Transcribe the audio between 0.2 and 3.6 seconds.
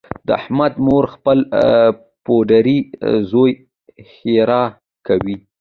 د احمد مور خپل پوډري زوی